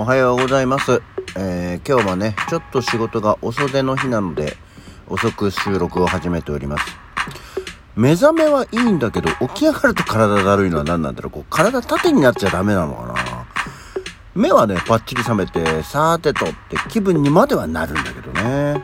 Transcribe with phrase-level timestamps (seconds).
[0.00, 1.02] おはようございます。
[1.36, 4.56] えー今日はね、ちょっと仕事が遅手の日なので、
[5.08, 6.84] 遅く収録を始めております。
[7.96, 11.30] 目覚めはいいんだけど、起き上がると体だるいのは何なんだろう。
[11.32, 13.14] こう体縦になっちゃダメなのかな。
[14.36, 18.80] 目はね、パッチリ覚めて、さーてとって気分にまではなるんだけどね。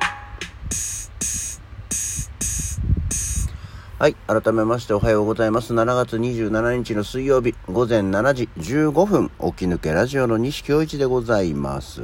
[4.04, 4.16] はい。
[4.26, 5.72] 改めましておはようございます。
[5.72, 12.02] 7月27日の水曜日、午前7時15分、起き抜けラジオの西京一でございます。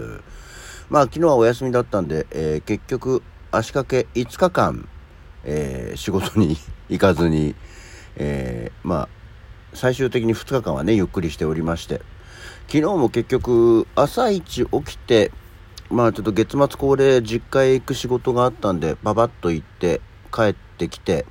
[0.89, 4.89] まあ、昨日はお休みだったんで、えー結局、足掛け5日間、
[5.45, 6.57] えー仕事に
[6.89, 7.55] 行かずに、
[8.17, 9.09] えーまあ、
[9.75, 12.01] 最終的に2日間はね、ゆっくりしておりまして、
[12.69, 15.33] 昨日も結局、朝一起きて、
[15.91, 20.01] まあちょっと月末恒例実家へ行く仕事があったんで、ババッと行って
[20.33, 21.27] 帰ってきて、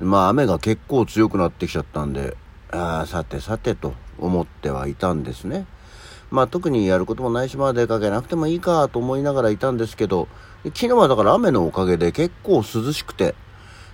[0.00, 2.36] まあ雨が結構強くなってきちゃったんで、
[2.70, 5.66] ああ、さてさてと思ってはいたんですね。
[6.30, 10.28] まあ特にやることもないし、まあ出かけなくてもいいかと思いながらいたんですけど、
[10.64, 13.34] 昨日はだから雨のおかげで結構涼しくて、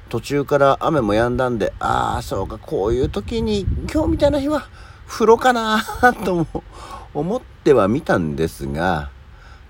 [0.09, 4.69] 途中から雨も止んだんで、ああ、そうか、こういう時に今日みたいな日は
[5.07, 5.83] 風呂かな
[6.25, 6.65] とも
[7.15, 9.11] 思ってはみたんですが、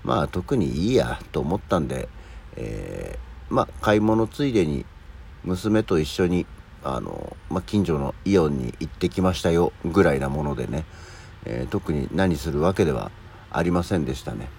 [0.03, 2.09] まあ特にいいやと思ったんで、
[2.55, 4.85] えーまあ買い物ついでに
[5.43, 6.45] 娘と一緒に
[6.83, 10.85] あの、まあ、近所のイオンに行ってきましたよぐらいなものでね、
[11.45, 13.11] えー特に何するわけでは
[13.51, 14.49] ありませんでしたね。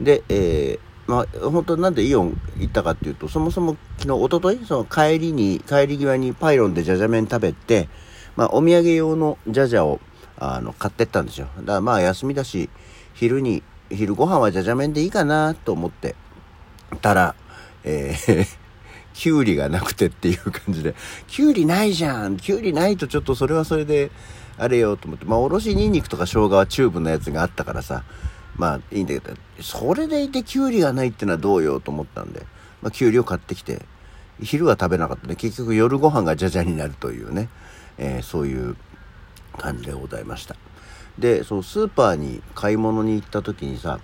[0.00, 4.66] で、えーまあ本当なんでイオン行ったかっていうとそもそも昨日一昨日？
[4.66, 7.88] その帰りに帰り際にパイロンでじゃじゃ麺食べて、
[8.36, 10.00] まあ、お土産用のじゃじゃを
[10.38, 11.48] あの買ってったんですよ。
[11.58, 12.70] だからまあ休みだし
[13.14, 16.14] 昼に昼ご飯はじゃじゃ麺でいいかなと思って
[17.00, 17.34] たら、
[17.84, 18.61] えー
[19.14, 20.94] きゅうりがなくてっていう感じで、
[21.28, 22.36] きゅうりないじゃん。
[22.36, 24.10] きゅうりないとちょっとそれはそれで、
[24.58, 28.04] あれよと思って、まあ、おろしニンニクとか生姜はチューブのやつがあったからさ、
[28.56, 32.46] まあいいんだけど、それでいてきゅうりがないってのはどうよと思ったんで、
[32.82, 33.82] まあ、きゅうりを買ってきて、
[34.42, 35.36] 昼は食べなかったね。
[35.36, 37.48] 結局夜ご飯がじゃじゃになるというね、
[37.98, 38.76] えーそういう
[39.58, 40.56] 感じでございました。
[41.18, 44.00] で、そのスーパーに買い物に行った時にさ、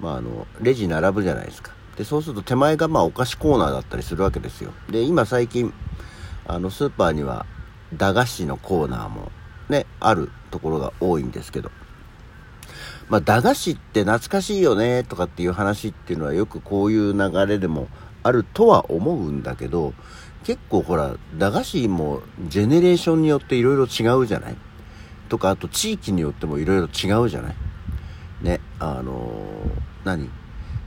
[0.00, 1.72] まあ、あのレジ並ぶじゃないですか。
[1.98, 4.72] でそうすると手前がまあお菓子コーナーだったりするわけですよ。
[4.88, 5.74] で今最近
[6.46, 7.44] あのスーパーには
[7.92, 9.32] 駄菓子のコーナーも
[9.68, 11.70] ねあるところが多いんですけど。
[13.08, 17.88] まあ駄菓子って懐かしいよねとかっていう話っていうのはよくこういう流れでも
[18.22, 19.94] あるとは思うんだけど
[20.44, 24.56] 結構ほら駄菓子もジェネレーションによっていろいろ違うじゃない？
[25.30, 27.54] とかあと地域によってもいろいろ違うじゃない？
[28.42, 30.28] ね、あのー何？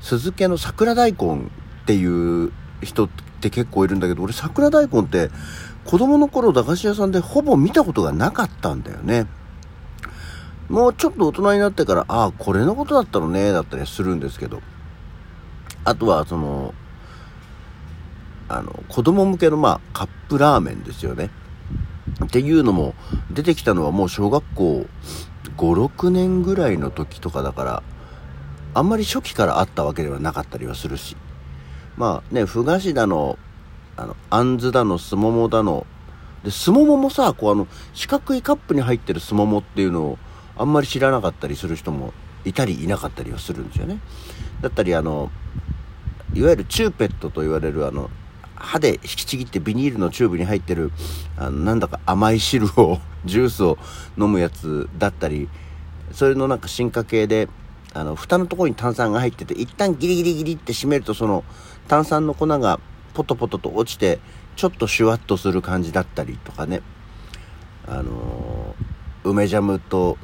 [0.01, 2.51] 鈴家の桜大根っていう
[2.81, 5.29] 人って結構いるんだけど、俺桜大根って
[5.85, 9.27] 子供の頃駄菓子屋さんでほぼ見たことがなかったんだよね。
[10.69, 14.61] もうちょっと大人になってから、ああ、これのことだったのね、だったりするんですけど。
[15.83, 16.73] あとは、その、
[18.47, 21.29] あの、子供向けの、まあ、カップラーメンですよね。
[22.25, 22.93] っていうのも
[23.31, 24.85] 出てきたのはもう小学校
[25.57, 27.83] 56年ぐらいの時とかだから
[28.73, 31.15] あんまり初期からあったわけではなかったりはするし。
[31.97, 33.37] まあねふ菓子だの
[33.97, 35.85] あのあんずだのすももだの
[36.43, 40.17] ですもももさこうあの四角いカップに入ってるすももっていうのを
[40.57, 42.13] あんまり知らなかったりする人も
[42.45, 43.99] いたりいなかったりはするんですよね。
[44.61, 45.31] だったりあの
[46.33, 48.09] いわゆるチューペットと言われるあの
[48.55, 50.91] 歯で引きちぎってビニールのチューブに入ってる
[51.37, 53.77] あのなんだか甘い汁をジュースを
[54.17, 55.49] 飲むやつだったり
[56.11, 57.47] それのなんか進化系で
[57.93, 61.43] あの蓋のところに炭酸が入ってて一旦ギリギリギリって締めるとその
[61.87, 62.79] 炭酸の粉が
[63.13, 64.19] ポトポトと落ちて
[64.55, 66.81] ちょっとシュワッとする感じだったりとかね。
[67.87, 68.91] あのー
[69.23, 70.17] 梅ジャムと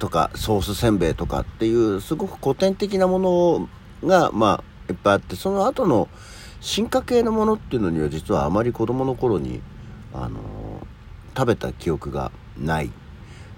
[0.00, 3.68] とかソースせんべいとかっていうすごく古典的なもの
[4.04, 6.08] がまあいっぱいあってその後の
[6.60, 9.60] 進化系のものっていうのには実はあまり子供の頃に
[10.12, 10.86] あのー
[11.36, 12.90] 食べた記憶がない。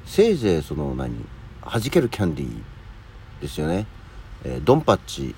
[0.06, 1.14] せいぜいその何
[1.62, 2.62] 弾けるキャンディー
[3.40, 3.86] ですよね、
[4.44, 5.34] えードンパッチ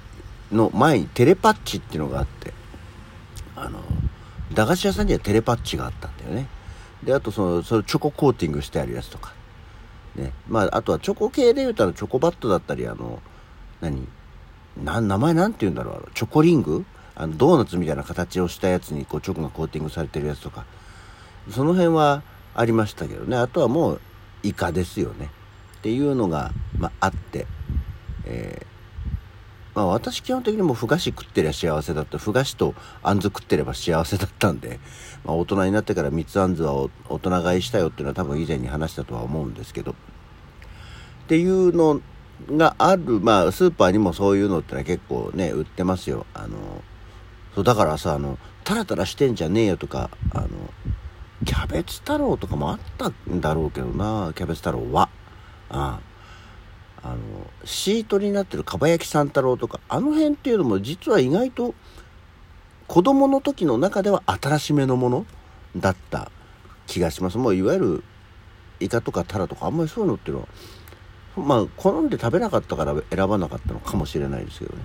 [0.52, 2.54] の前にテレパッチっていうのがあって
[3.56, 3.80] あの
[4.54, 6.46] 駄菓子屋さんにはテレパッチがあったんだよね。
[7.02, 9.34] であとそのそれチョココーティングしてあるやつとか。
[10.16, 10.32] ね。
[10.48, 13.20] まああとはチョコ系で言うたらチョコバットだったりあの
[13.80, 14.08] 何？
[14.82, 16.84] な名前なんて言うんだろうチョコリング？
[17.14, 20.64] あのドーナツみたいな形をしたやつにこうチョコがコーティングされてるやつとか。
[21.50, 22.22] その辺は
[22.54, 23.36] ありましたけどね。
[23.36, 24.00] あとはもう
[24.42, 25.30] イカですよね。
[25.78, 27.46] っていうのが、まあ、あって、
[28.24, 28.78] えー
[29.78, 32.18] まあ、私基本的にもうふ菓子食ってりゃ幸せだった。
[32.18, 34.80] ふ菓子とあんず食ってれば幸せだったんで、
[35.24, 39.92] まあ、大人になってから三つあんずは大人買いしたよっていうのは多分以前に話したとは思うんですけど。
[39.92, 39.94] っ
[41.28, 42.00] ていうの
[42.56, 46.26] がある、まあ、スーパーにもそういうのってのは結構ね、売ってますよ。
[46.34, 46.82] あの、
[47.54, 50.48] そう、だからさ、あの、タラタラしてんじゃねえよとか、あの、
[51.44, 55.08] キャベツ太郎とかもあったんだろうけどな、キャベツ太郎は。
[55.68, 56.00] あ。
[56.02, 56.07] あ。
[57.10, 57.18] あの、
[57.64, 61.74] シートになってるかば焼三太郎とか、あの辺っていうのも実は意外と
[62.86, 65.26] 子供の時の中では新しめのもの
[65.76, 66.30] だった
[66.86, 67.38] 気がします。
[67.38, 68.04] もういわゆる
[68.80, 70.48] イカとかタラとかあんまりそういうのっていうのは、
[71.36, 74.82] まあ好んで食べなかったから選ばなかったのかもしれないですけどね。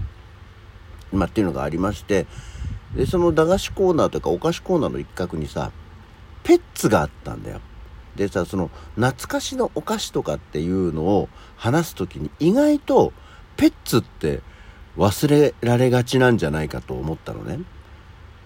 [1.12, 2.25] まあっていうのがありまして、
[2.96, 5.72] で、その駄菓子コーナーというかお菓子コーナーの一角にさ、
[6.44, 7.62] ペッツがあったんだよ。
[8.15, 13.13] でさ、その懐かしのお菓子とかっていうのを話す時に意外と
[13.57, 14.42] ペッツって
[14.98, 17.60] 忘れられがちなんじゃないかと思ったのね。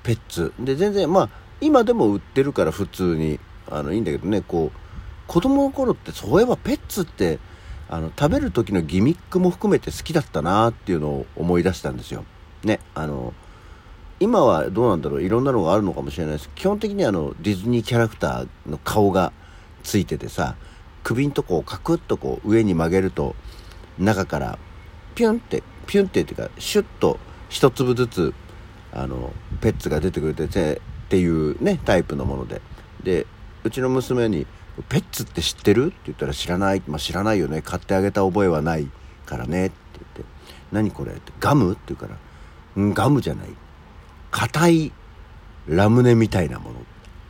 [0.04, 0.54] ペッツ。
[0.60, 1.30] で、全然まあ
[1.60, 4.80] 今でも売ってるから普通にあのいいんだけどね、こう
[5.28, 7.40] 子供の頃ってそういえばペッツって
[7.90, 12.24] あの食べる時のギミックも含めて好きだったなっていうのを思い出したんですよ。
[12.64, 13.34] ね、あの
[14.20, 19.32] 今はどうなんだろういろんなのがあるのかもしれないです基本的にあのディズニーキャラクターの顔が
[19.84, 20.56] ついててさ
[21.04, 23.36] 首んとこをカクッとこう上に曲げると
[23.98, 24.60] 中から
[25.16, 27.20] ピュンってピュンってっていうかシュッと
[27.50, 28.34] 一粒ずつ
[28.92, 29.32] あの
[29.62, 32.62] ペッツが出てくれててっていうねタイプのもので。
[33.04, 33.26] で
[33.64, 34.46] うちの娘に
[34.90, 37.62] 「ペッツって知ってる?」って言ったら「知らない」まあ、知らないよね。
[37.62, 38.90] 買ってあげた覚えはない
[39.26, 39.68] からね。
[39.68, 40.32] って言って
[40.72, 42.18] 「何これ?」って「ガム?」って言うから
[42.82, 43.50] 「んガムじゃない」
[44.32, 44.92] 硬い
[45.68, 46.80] ラムネみたいなもの、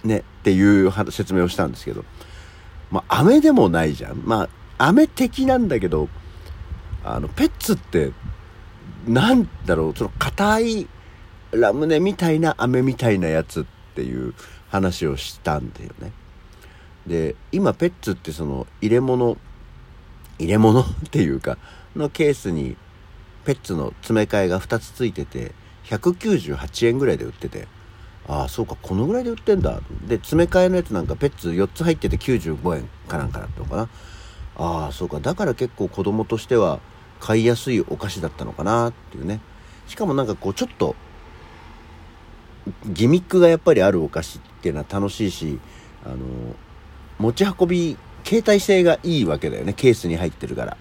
[0.03, 2.05] ね、っていう説明をしたんですけど、
[2.91, 4.21] まあ、飴でもないじゃん。
[4.25, 6.09] まあ、飴的なんだけど、
[7.03, 8.11] あの、ペッツって、
[9.07, 10.87] なんだろう、その硬い
[11.51, 14.33] ラムネみたいな飴みたいなやつっていう
[14.69, 16.11] 話をしたんだよね。
[17.05, 19.37] で、今ペッツってその入れ物、
[20.39, 21.57] 入れ物 っていうか、
[21.95, 22.75] のケースに
[23.45, 25.53] ペッツの詰め替えが2つついてて、
[25.85, 27.67] 198円ぐらいで売ってて
[28.27, 29.79] ああそうかこのぐらいで売ってんだ。
[30.05, 33.89] で詰め替えのやつなんかペッツ4つ入ってて95円かなんかだったのかな。
[34.57, 35.19] ああそうか。
[35.19, 36.79] だから結構子供としては
[37.19, 39.39] 買いやすいお菓子だったのかなっていうね。
[39.87, 40.95] しかもなんかこうちょっと
[42.85, 45.59] ギミックがやっぱりあるお菓子っていうのは楽しいし
[46.05, 46.17] あの
[47.17, 49.73] 持ち運び携帯性がいいわけだよね。
[49.73, 50.77] ケースに入ってるから。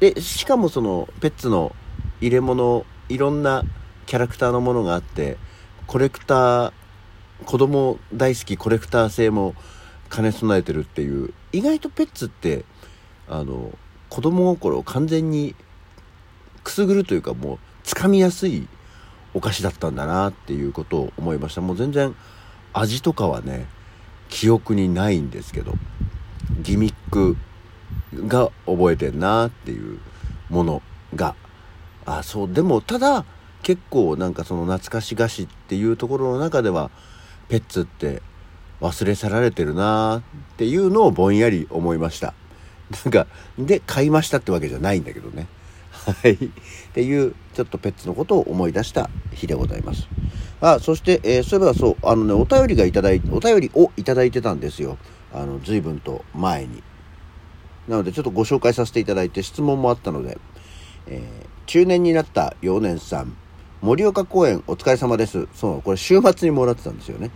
[0.00, 1.76] でしかもそのペッツの
[2.22, 3.64] 入れ物いろんな
[4.06, 5.36] キャラクターのものがあって
[5.90, 6.72] コレクター
[7.46, 9.56] 子供大好きコレクター性も
[10.08, 12.64] 兼ね備えてるっていう意外とペッツって
[13.28, 13.76] あの
[14.08, 15.56] 子供心を完全に
[16.62, 18.68] くすぐるというかもうつかみやすい
[19.34, 21.60] お菓子だったんだなっていうことを思いました。
[21.60, 22.14] もう全然
[22.72, 23.66] 味とかはね
[24.28, 25.74] 記憶にないんですけど
[26.62, 27.36] ギミック
[28.28, 29.98] が覚えてんなっていう
[30.50, 30.82] もの
[31.16, 31.34] が
[32.06, 33.24] あそうでもただ
[33.62, 36.90] 結構なんかその懐かし菓子っていうところの中では
[37.48, 38.22] ペッツって
[38.80, 40.22] 忘れ去られてるなーっ
[40.56, 42.34] ていうのをぼんやり思いました。
[43.04, 43.26] なんか
[43.58, 45.46] で買いましたってわけじゃないんだけどね。
[45.92, 46.32] はい。
[46.32, 46.38] っ
[46.92, 50.08] ていうちょっとペッツのことを思い出した日でございます。
[50.60, 54.96] あそして、えー、そういえばそうあのねお便りがいただいてお便りをいただいてたんですよ。
[55.32, 56.82] あの随分と前に。
[57.88, 60.38] なのでちょっとご紹介させていただいて質問もあったので、
[61.06, 63.36] えー、中年になった幼年さん。
[63.82, 65.48] 盛岡公園お疲れ様です。
[65.54, 67.30] そう、これ週末にもらってたんですよね。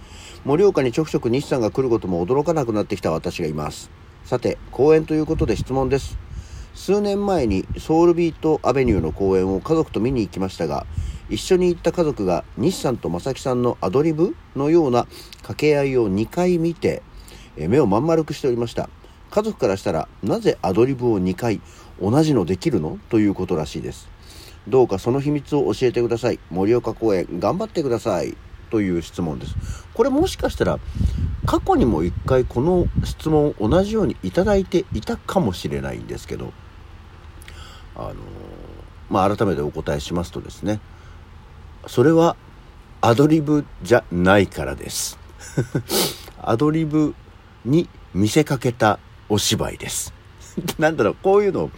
[0.45, 3.91] 盛岡にちょくちょく日産が来ることも驚かなくなってきた私がいます。
[4.27, 6.19] さて、公園ということで質問です。
[6.75, 10.85] 数年前にソウルビートアベニューの公園を家族と見に行きましたが、
[11.31, 17.03] 一緒に行った家族が日産と正木さんのアドリブのような掛け合いを2回見て、
[17.57, 18.91] 目をまん丸くしておりました。
[19.31, 21.63] 家族からしたら、なぜアドリブを2回
[22.03, 22.99] 同じのできるの？
[23.09, 24.13] ということらしいです。
[24.69, 26.39] どうかその秘密を教えてください。
[26.51, 28.37] 盛岡公園頑張ってください。
[28.71, 29.55] という質問です。
[29.95, 30.81] これもしかしたら
[31.47, 36.53] 過去にも一回この質問を同じようにいただいていたかもしれないんですけど、
[37.95, 38.15] あの
[39.11, 40.81] まあ、改めてお答えしますとですね、
[41.87, 42.37] それは
[43.01, 45.19] アドリブじゃないからです。
[46.43, 47.15] アドリブ
[47.65, 50.13] に見せかけたお芝居です。
[50.79, 51.71] なんだろう、こういうの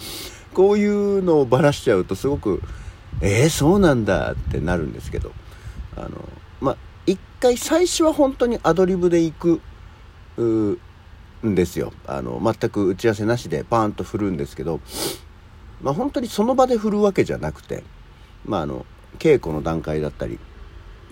[0.56, 2.62] こういうのをばらしちゃうとすごく、
[3.20, 5.32] えー、そうなんだってなるんですけど、
[5.94, 6.26] あの、
[6.62, 9.60] まあ、一回最初は本当にアドリブで行く、
[11.46, 11.92] んですよ。
[12.06, 14.80] あの、全く打ち合わせなしでパーンと振るんですけど、
[15.82, 17.84] まあ、本当にその場で振るわけじゃなくて、
[18.46, 18.86] まあ、あの、
[19.18, 20.38] 稽古の段階だったり、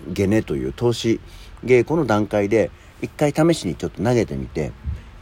[0.07, 1.19] ゲネという投資
[1.63, 2.71] 稽古の段階で、
[3.03, 4.71] 一回試しにちょっと投げてみて、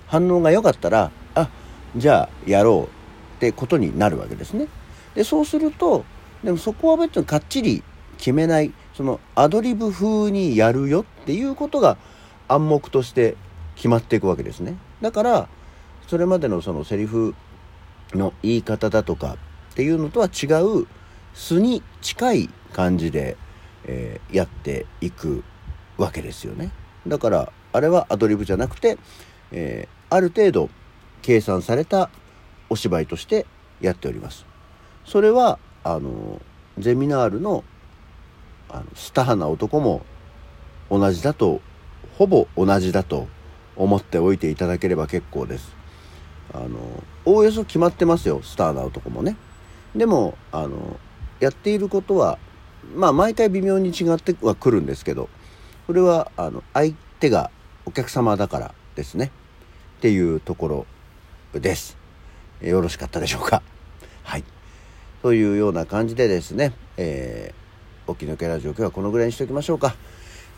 [0.08, 1.50] 反応が良かったら、あ、
[1.98, 3.03] じゃあやろう
[3.44, 4.68] ってことになるわけですね。
[5.16, 6.06] でそうすると
[6.44, 7.84] でもそこは別にかっちり
[8.18, 11.98] 決めないそのアドリブ風にやるよっていうことが
[12.48, 13.36] 暗黙として
[13.76, 14.78] 決まっていくわけですね。
[15.02, 15.50] だから
[16.08, 17.36] それまでのそのセリフ
[18.14, 19.38] の言い方だとか
[19.74, 20.88] っていうのとは違う
[21.34, 23.36] 素に近い感じで、
[23.86, 25.44] えー、やっていく
[25.98, 26.72] わけですよね。
[27.08, 28.98] だからあれはアドリブじゃなくて、
[29.52, 30.70] えー、ある程度
[31.22, 32.10] 計算された
[32.70, 33.46] お芝居として
[33.82, 34.46] やっております。
[35.06, 36.42] それはあの
[36.78, 37.64] ゼミナールの
[38.70, 40.04] あのスターな男も
[40.90, 41.62] 同じだと
[42.18, 43.28] ほぼ同じだと
[43.76, 45.76] 思っておいていただければ結構です。
[46.54, 49.36] あのおおよそ決まってますよスターな男もね。
[49.96, 51.00] でもあの
[51.40, 52.40] やっていることは
[52.96, 55.30] まあ毎回微妙に違ってはくるんですけど
[55.88, 57.52] それはあの相手が
[57.86, 59.32] お客様だからですね
[59.98, 60.86] っていうとこ
[61.54, 62.03] ろです。
[62.64, 63.62] よろしかったでしょうか。
[64.24, 64.44] はい。
[65.22, 69.96] というような感じでですね、えー、沖のけラジオ今日はこのぐらいにしておきましょうか。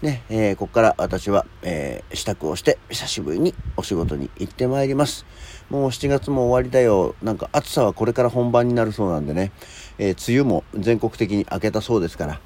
[0.02, 5.26] ね、えー、ここから私は、えー、支度をして久しぶりにお仕事に行ってまいります。
[5.70, 7.16] もう7月も終わりだよ。
[7.24, 9.52] なんか暑さはこれから本番になるそうなんでね、
[9.98, 12.40] えー、梅雨も全国的に明けたそうですから、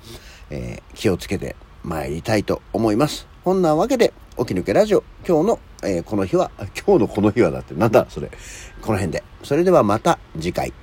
[0.51, 3.28] えー、気をつけて参りたいと思います。
[3.44, 6.50] こんなわけで、起き抜けラジオ、今日の、えー、この日は、
[6.86, 8.29] 今日のこの日はだってなんだそれ。
[8.81, 9.24] この辺で。
[9.43, 10.74] それではまた次回。